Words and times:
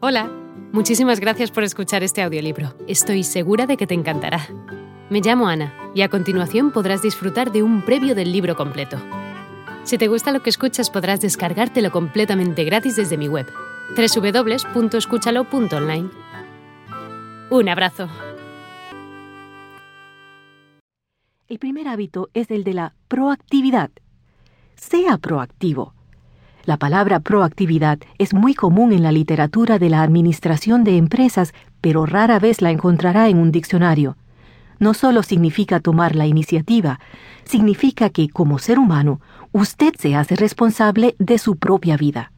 Hola, 0.00 0.30
muchísimas 0.70 1.18
gracias 1.18 1.50
por 1.50 1.64
escuchar 1.64 2.04
este 2.04 2.22
audiolibro. 2.22 2.72
Estoy 2.86 3.24
segura 3.24 3.66
de 3.66 3.76
que 3.76 3.88
te 3.88 3.94
encantará. 3.94 4.46
Me 5.10 5.20
llamo 5.20 5.48
Ana 5.48 5.74
y 5.92 6.02
a 6.02 6.08
continuación 6.08 6.70
podrás 6.70 7.02
disfrutar 7.02 7.50
de 7.50 7.64
un 7.64 7.84
previo 7.84 8.14
del 8.14 8.30
libro 8.30 8.54
completo. 8.54 8.96
Si 9.82 9.98
te 9.98 10.06
gusta 10.06 10.30
lo 10.30 10.40
que 10.40 10.50
escuchas 10.50 10.88
podrás 10.88 11.20
descargártelo 11.20 11.90
completamente 11.90 12.62
gratis 12.62 12.94
desde 12.94 13.16
mi 13.16 13.26
web, 13.26 13.48
www.escúchalo.online. 13.96 16.10
Un 17.50 17.68
abrazo. 17.68 18.08
El 21.48 21.58
primer 21.58 21.88
hábito 21.88 22.30
es 22.34 22.52
el 22.52 22.62
de 22.62 22.74
la 22.74 22.94
proactividad. 23.08 23.90
Sea 24.76 25.18
proactivo. 25.18 25.97
La 26.68 26.76
palabra 26.76 27.20
proactividad 27.20 27.98
es 28.18 28.34
muy 28.34 28.52
común 28.52 28.92
en 28.92 29.02
la 29.02 29.10
literatura 29.10 29.78
de 29.78 29.88
la 29.88 30.02
administración 30.02 30.84
de 30.84 30.98
empresas, 30.98 31.54
pero 31.80 32.04
rara 32.04 32.38
vez 32.38 32.60
la 32.60 32.70
encontrará 32.70 33.30
en 33.30 33.38
un 33.38 33.50
diccionario. 33.50 34.18
No 34.78 34.92
solo 34.92 35.22
significa 35.22 35.80
tomar 35.80 36.14
la 36.14 36.26
iniciativa, 36.26 37.00
significa 37.44 38.10
que, 38.10 38.28
como 38.28 38.58
ser 38.58 38.78
humano, 38.78 39.18
usted 39.50 39.94
se 39.98 40.14
hace 40.14 40.36
responsable 40.36 41.16
de 41.18 41.38
su 41.38 41.56
propia 41.56 41.96
vida. 41.96 42.32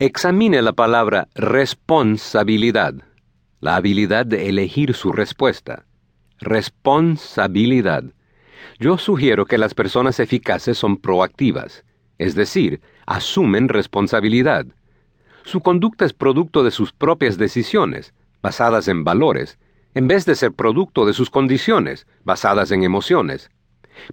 Examine 0.00 0.62
la 0.62 0.72
palabra 0.72 1.28
responsabilidad, 1.36 2.92
la 3.60 3.76
habilidad 3.76 4.26
de 4.26 4.48
elegir 4.48 4.94
su 4.94 5.12
respuesta. 5.12 5.84
Responsabilidad 6.40 8.02
yo 8.78 8.98
sugiero 8.98 9.46
que 9.46 9.58
las 9.58 9.74
personas 9.74 10.20
eficaces 10.20 10.78
son 10.78 10.96
proactivas, 10.96 11.84
es 12.18 12.34
decir, 12.34 12.80
asumen 13.06 13.68
responsabilidad. 13.68 14.66
Su 15.44 15.60
conducta 15.60 16.04
es 16.04 16.12
producto 16.12 16.64
de 16.64 16.70
sus 16.70 16.92
propias 16.92 17.36
decisiones, 17.36 18.14
basadas 18.42 18.88
en 18.88 19.04
valores, 19.04 19.58
en 19.94 20.08
vez 20.08 20.24
de 20.26 20.34
ser 20.34 20.52
producto 20.52 21.06
de 21.06 21.12
sus 21.12 21.30
condiciones, 21.30 22.06
basadas 22.24 22.70
en 22.70 22.82
emociones. 22.82 23.50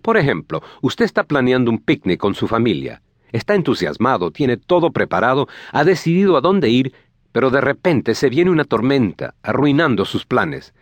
Por 0.02 0.18
ejemplo, 0.18 0.62
usted 0.82 1.06
está 1.06 1.24
planeando 1.24 1.72
un 1.72 1.80
picnic 1.80 2.20
con 2.20 2.36
su 2.36 2.48
familia, 2.48 3.02
está 3.32 3.56
entusiasmado, 3.56 4.32
tiene 4.32 4.58
todo 4.58 4.92
preparado, 4.92 5.48
ha 5.72 5.84
decidido 5.84 6.38
a 6.38 6.42
dónde 6.42 6.70
ir, 6.70 6.94
pero 7.32 7.50
de 7.50 7.62
repente 7.62 8.14
se 8.14 8.30
viene 8.30 8.52
una 8.52 8.66
tormenta, 8.66 9.36
arruinando 9.42 10.06
sus 10.06 10.26
planes. 10.26 10.74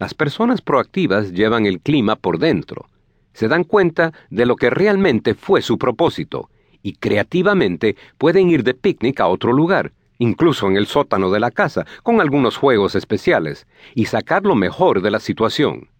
Las 0.00 0.14
personas 0.14 0.62
proactivas 0.62 1.30
llevan 1.30 1.66
el 1.66 1.78
clima 1.78 2.16
por 2.16 2.38
dentro, 2.38 2.86
se 3.34 3.48
dan 3.48 3.64
cuenta 3.64 4.14
de 4.30 4.46
lo 4.46 4.56
que 4.56 4.70
realmente 4.70 5.34
fue 5.34 5.60
su 5.60 5.76
propósito 5.76 6.48
y 6.82 6.94
creativamente 6.94 7.96
pueden 8.16 8.48
ir 8.48 8.64
de 8.64 8.72
picnic 8.72 9.20
a 9.20 9.26
otro 9.26 9.52
lugar, 9.52 9.92
incluso 10.16 10.68
en 10.68 10.78
el 10.78 10.86
sótano 10.86 11.30
de 11.30 11.40
la 11.40 11.50
casa, 11.50 11.84
con 12.02 12.22
algunos 12.22 12.56
juegos 12.56 12.94
especiales, 12.94 13.66
y 13.94 14.06
sacar 14.06 14.44
lo 14.44 14.54
mejor 14.54 15.02
de 15.02 15.10
la 15.10 15.20
situación. 15.20 15.90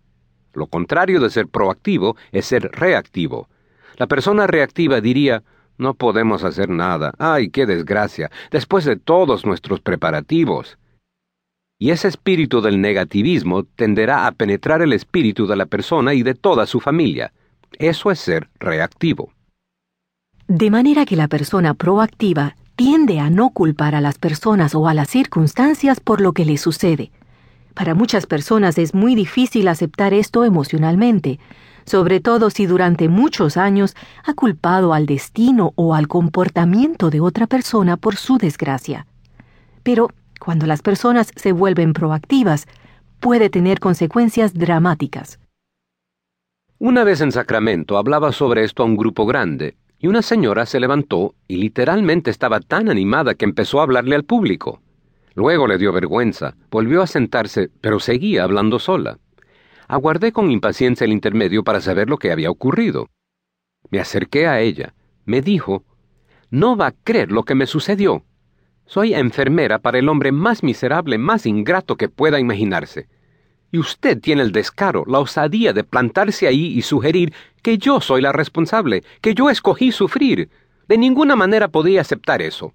Lo 0.55 0.67
contrario 0.67 1.20
de 1.20 1.29
ser 1.29 1.47
proactivo 1.47 2.17
es 2.33 2.47
ser 2.47 2.70
reactivo. 2.73 3.51
La 3.98 4.07
persona 4.07 4.47
reactiva 4.47 5.03
diría, 5.03 5.42
no 5.77 5.92
podemos 5.92 6.42
hacer 6.42 6.70
nada. 6.70 7.12
¡Ay, 7.19 7.51
qué 7.51 7.67
desgracia! 7.67 8.31
Después 8.51 8.87
de 8.87 8.97
todos 8.97 9.45
nuestros 9.45 9.81
preparativos. 9.81 10.79
Y 11.83 11.92
ese 11.92 12.09
espíritu 12.09 12.61
del 12.61 12.78
negativismo 12.83 13.64
tenderá 13.64 14.27
a 14.27 14.33
penetrar 14.33 14.83
el 14.83 14.92
espíritu 14.92 15.47
de 15.47 15.56
la 15.56 15.64
persona 15.64 16.12
y 16.12 16.23
de 16.23 16.34
toda 16.34 16.67
su 16.67 16.78
familia. 16.78 17.33
Eso 17.78 18.11
es 18.11 18.19
ser 18.19 18.50
reactivo. 18.59 19.33
De 20.47 20.70
manera 20.70 21.06
que 21.06 21.17
la 21.17 21.27
persona 21.27 21.73
proactiva 21.73 22.55
tiende 22.77 23.19
a 23.19 23.31
no 23.31 23.48
culpar 23.48 23.95
a 23.95 24.03
las 24.03 24.19
personas 24.19 24.75
o 24.75 24.89
a 24.89 24.95
las 24.95 25.08
circunstancias 25.08 26.01
por 26.01 26.20
lo 26.20 26.34
que 26.34 26.45
les 26.45 26.61
sucede. 26.61 27.12
Para 27.73 27.95
muchas 27.95 28.27
personas 28.27 28.77
es 28.77 28.92
muy 28.92 29.14
difícil 29.14 29.67
aceptar 29.67 30.12
esto 30.12 30.45
emocionalmente, 30.45 31.39
sobre 31.86 32.20
todo 32.20 32.51
si 32.51 32.67
durante 32.67 33.08
muchos 33.08 33.57
años 33.57 33.97
ha 34.23 34.35
culpado 34.35 34.92
al 34.92 35.07
destino 35.07 35.73
o 35.77 35.95
al 35.95 36.08
comportamiento 36.08 37.08
de 37.08 37.20
otra 37.20 37.47
persona 37.47 37.97
por 37.97 38.17
su 38.17 38.36
desgracia. 38.36 39.07
Pero 39.83 40.11
cuando 40.40 40.67
las 40.67 40.83
personas 40.83 41.30
se 41.36 41.52
vuelven 41.52 41.92
proactivas, 41.92 42.67
puede 43.20 43.51
tener 43.51 43.78
consecuencias 43.78 44.55
dramáticas. 44.55 45.39
Una 46.78 47.05
vez 47.05 47.20
en 47.20 47.30
Sacramento 47.30 47.98
hablaba 47.98 48.33
sobre 48.33 48.64
esto 48.64 48.83
a 48.83 48.86
un 48.86 48.96
grupo 48.96 49.27
grande, 49.27 49.77
y 49.98 50.06
una 50.08 50.23
señora 50.23 50.64
se 50.64 50.80
levantó 50.80 51.34
y 51.46 51.56
literalmente 51.56 52.30
estaba 52.30 52.61
tan 52.61 52.89
animada 52.89 53.34
que 53.34 53.45
empezó 53.45 53.80
a 53.80 53.83
hablarle 53.83 54.17
al 54.17 54.24
público. 54.24 54.80
Luego 55.34 55.67
le 55.67 55.77
dio 55.77 55.92
vergüenza, 55.92 56.56
volvió 56.70 57.02
a 57.02 57.06
sentarse, 57.06 57.68
pero 57.83 58.00
seguía 58.00 58.45
hablando 58.45 58.79
sola. 58.79 59.18
Aguardé 59.89 60.33
con 60.33 60.50
impaciencia 60.50 61.05
el 61.05 61.12
intermedio 61.12 61.64
para 61.64 61.83
saber 61.83 62.08
lo 62.08 62.17
que 62.17 62.33
había 62.33 62.50
ocurrido. 62.50 63.08
Me 63.90 64.00
acerqué 64.00 64.46
a 64.46 64.61
ella. 64.61 64.95
Me 65.27 65.42
dijo, 65.42 65.84
No 66.50 66.77
va 66.77 66.86
a 66.86 66.92
creer 66.92 67.30
lo 67.30 67.42
que 67.45 67.55
me 67.55 67.67
sucedió. 67.67 68.24
Soy 68.90 69.14
enfermera 69.14 69.78
para 69.78 70.01
el 70.01 70.08
hombre 70.08 70.33
más 70.33 70.64
miserable, 70.64 71.17
más 71.17 71.46
ingrato 71.46 71.95
que 71.95 72.08
pueda 72.08 72.40
imaginarse. 72.40 73.06
Y 73.70 73.78
usted 73.78 74.20
tiene 74.20 74.42
el 74.42 74.51
descaro, 74.51 75.05
la 75.06 75.20
osadía 75.20 75.73
de 75.73 75.84
plantarse 75.84 76.48
ahí 76.48 76.77
y 76.77 76.83
sugerir 76.83 77.33
que 77.62 77.79
yo 77.79 78.00
soy 78.00 78.20
la 78.20 78.33
responsable, 78.33 79.05
que 79.20 79.33
yo 79.33 79.48
escogí 79.48 79.92
sufrir. 79.92 80.50
De 80.89 80.98
ninguna 80.98 81.36
manera 81.36 81.68
podía 81.68 82.00
aceptar 82.00 82.42
eso. 82.42 82.74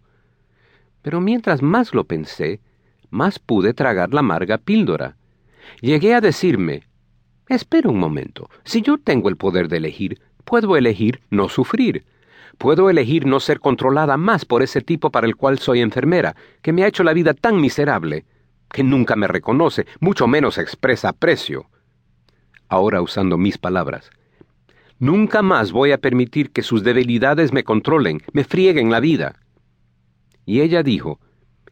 Pero 1.01 1.19
mientras 1.19 1.61
más 1.61 1.93
lo 1.93 2.05
pensé, 2.05 2.61
más 3.09 3.37
pude 3.37 3.73
tragar 3.73 4.13
la 4.13 4.21
amarga 4.21 4.57
píldora. 4.57 5.17
Llegué 5.81 6.13
a 6.13 6.21
decirme, 6.21 6.83
espera 7.49 7.89
un 7.89 7.99
momento, 7.99 8.49
si 8.63 8.81
yo 8.81 8.97
tengo 8.97 9.27
el 9.27 9.35
poder 9.35 9.67
de 9.67 9.77
elegir, 9.77 10.21
puedo 10.45 10.77
elegir 10.77 11.19
no 11.29 11.49
sufrir. 11.49 12.05
Puedo 12.57 12.89
elegir 12.89 13.25
no 13.25 13.39
ser 13.39 13.59
controlada 13.59 14.17
más 14.17 14.45
por 14.45 14.63
ese 14.63 14.81
tipo 14.81 15.11
para 15.11 15.27
el 15.27 15.35
cual 15.35 15.59
soy 15.59 15.81
enfermera, 15.81 16.35
que 16.61 16.73
me 16.73 16.83
ha 16.83 16.87
hecho 16.87 17.03
la 17.03 17.13
vida 17.13 17.33
tan 17.33 17.59
miserable, 17.59 18.25
que 18.71 18.83
nunca 18.83 19.15
me 19.15 19.27
reconoce, 19.27 19.85
mucho 19.99 20.27
menos 20.27 20.57
expresa 20.57 21.09
aprecio. 21.09 21.67
Ahora 22.67 23.01
usando 23.01 23.37
mis 23.37 23.57
palabras. 23.57 24.09
Nunca 24.99 25.41
más 25.41 25.71
voy 25.71 25.91
a 25.91 25.97
permitir 25.97 26.51
que 26.51 26.61
sus 26.61 26.83
debilidades 26.83 27.51
me 27.51 27.63
controlen, 27.63 28.21
me 28.31 28.43
frieguen 28.43 28.91
la 28.91 28.99
vida. 28.99 29.35
Y 30.45 30.61
ella 30.61 30.83
dijo, 30.83 31.19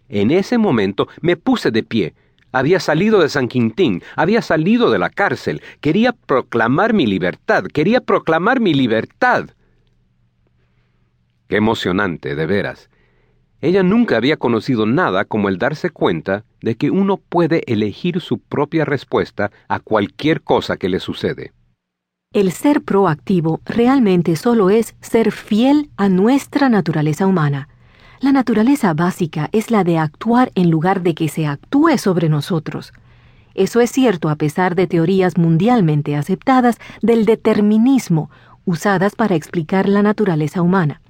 en 0.09 0.31
ese 0.31 0.57
momento 0.57 1.07
me 1.21 1.37
puse 1.37 1.71
de 1.71 1.83
pie, 1.83 2.13
había 2.51 2.79
salido 2.79 3.19
de 3.19 3.29
San 3.29 3.47
Quintín, 3.47 4.03
había 4.15 4.41
salido 4.41 4.91
de 4.91 4.99
la 4.99 5.09
cárcel, 5.09 5.61
quería 5.81 6.11
proclamar 6.11 6.93
mi 6.93 7.07
libertad, 7.07 7.63
quería 7.65 8.01
proclamar 8.01 8.59
mi 8.59 8.73
libertad. 8.73 9.49
Qué 11.47 11.57
emocionante, 11.57 12.35
de 12.35 12.45
veras. 12.45 12.89
Ella 13.61 13.81
nunca 13.81 14.17
había 14.17 14.37
conocido 14.37 14.85
nada 14.85 15.23
como 15.23 15.47
el 15.47 15.57
darse 15.57 15.89
cuenta 15.89 16.43
de 16.61 16.75
que 16.75 16.91
uno 16.91 17.17
puede 17.17 17.63
elegir 17.71 18.19
su 18.19 18.39
propia 18.39 18.83
respuesta 18.83 19.51
a 19.69 19.79
cualquier 19.79 20.41
cosa 20.41 20.75
que 20.75 20.89
le 20.89 20.99
sucede. 20.99 21.53
El 22.33 22.51
ser 22.51 22.81
proactivo 22.81 23.61
realmente 23.63 24.35
solo 24.35 24.71
es 24.71 24.95
ser 25.01 25.31
fiel 25.31 25.91
a 25.97 26.09
nuestra 26.09 26.67
naturaleza 26.67 27.27
humana. 27.27 27.69
La 28.19 28.31
naturaleza 28.31 28.93
básica 28.95 29.49
es 29.51 29.69
la 29.69 29.83
de 29.83 29.99
actuar 29.99 30.51
en 30.55 30.71
lugar 30.71 31.03
de 31.03 31.13
que 31.13 31.29
se 31.29 31.45
actúe 31.45 31.97
sobre 31.97 32.29
nosotros. 32.29 32.91
Eso 33.53 33.81
es 33.81 33.91
cierto 33.91 34.29
a 34.29 34.35
pesar 34.35 34.73
de 34.73 34.87
teorías 34.87 35.37
mundialmente 35.37 36.15
aceptadas 36.15 36.79
del 37.03 37.25
determinismo 37.25 38.31
usadas 38.65 39.15
para 39.15 39.35
explicar 39.35 39.87
la 39.87 40.01
naturaleza 40.01 40.63
humana. 40.63 41.02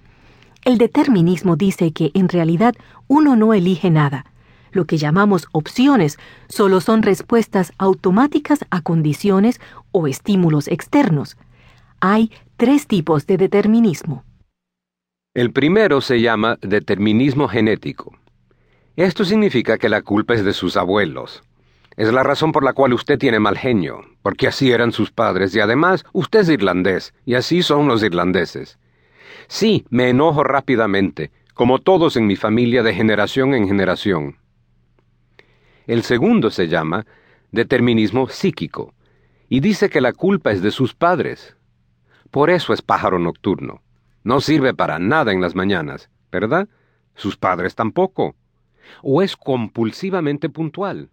El 0.66 0.78
determinismo 0.78 1.57
dice 1.57 1.91
que 1.91 2.12
en 2.13 2.29
realidad 2.29 2.74
uno 3.07 3.35
no 3.35 3.53
elige 3.53 3.90
nada. 3.90 4.26
Lo 4.72 4.85
que 4.85 4.97
llamamos 4.97 5.47
opciones 5.52 6.17
solo 6.47 6.79
son 6.79 7.03
respuestas 7.03 7.73
automáticas 7.78 8.66
a 8.72 8.82
condiciones 8.82 9.59
o 9.91 10.08
estímulos 10.08 10.67
externos. 10.67 11.37
Hay 11.99 12.32
tres 12.55 12.87
tipos 12.87 13.28
de 13.28 13.37
determinismo. 13.37 14.23
El 15.34 15.52
primero 15.52 15.99
se 15.99 16.22
llama 16.22 16.58
determinismo 16.61 17.47
genético. 17.47 18.14
Esto 18.96 19.26
significa 19.26 19.78
que 19.78 19.90
la 19.90 20.02
culpa 20.02 20.34
es 20.34 20.46
de 20.46 20.53
sus 20.53 20.78
abuelos. 20.78 21.43
Es 21.97 22.11
la 22.11 22.23
razón 22.23 22.52
por 22.52 22.64
la 22.64 22.73
cual 22.73 22.93
usted 22.93 23.20
tiene 23.20 23.40
mal 23.40 23.58
genio, 23.58 24.02
porque 24.22 24.47
así 24.47 24.72
eran 24.72 24.91
sus 24.91 25.11
padres 25.11 25.53
y 25.55 25.59
además 25.59 26.05
usted 26.14 26.40
es 26.40 26.49
irlandés, 26.49 27.14
y 27.26 27.35
así 27.35 27.64
son 27.64 27.87
los 27.87 28.02
irlandeses. 28.02 28.79
Sí, 29.47 29.85
me 29.90 30.09
enojo 30.09 30.44
rápidamente, 30.44 31.32
como 31.53 31.80
todos 31.80 32.18
en 32.18 32.28
mi 32.28 32.35
familia 32.35 32.84
de 32.84 32.94
generación 32.94 33.53
en 33.53 33.68
generación. 33.68 34.38
El 35.85 36.03
segundo 36.03 36.50
se 36.50 36.68
llama 36.68 37.06
determinismo 37.52 38.30
psíquico, 38.30 38.94
y 39.50 39.59
dice 39.59 39.90
que 39.90 40.02
la 40.02 40.14
culpa 40.14 40.52
es 40.52 40.62
de 40.62 40.72
sus 40.72 40.96
padres. 40.96 41.56
Por 42.32 42.50
eso 42.50 42.74
es 42.74 42.82
pájaro 42.82 43.20
nocturno. 43.20 43.84
No 44.24 44.41
sirve 44.41 44.74
para 44.74 44.97
nada 44.97 45.32
en 45.32 45.41
las 45.41 45.53
mañanas, 45.53 46.09
¿verdad? 46.32 46.68
Sus 47.16 47.38
padres 47.38 47.76
tampoco. 47.76 48.35
O 49.03 49.22
es 49.22 49.38
compulsivamente 49.38 50.50
puntual. 50.50 51.09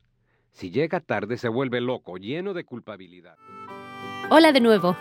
Si 0.53 0.71
llega 0.71 1.01
tarde 1.01 1.37
se 1.37 1.49
vuelve 1.49 1.81
loco, 1.81 2.17
lleno 2.17 2.55
de 2.55 2.65
culpabilidad. 2.65 3.37
Hola 4.31 4.53
de 4.53 4.61
nuevo. 4.61 4.97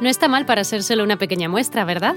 No 0.00 0.08
está 0.08 0.28
mal 0.28 0.44
para 0.44 0.64
solo 0.64 1.04
una 1.04 1.16
pequeña 1.16 1.48
muestra, 1.48 1.84
¿verdad? 1.84 2.16